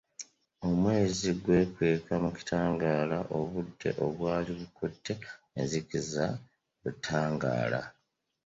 [0.67, 5.13] Omwezi gwekweka mu kitangaala obudde obwali bukutte
[5.59, 6.39] enzikiza ne
[6.81, 7.81] butangaala.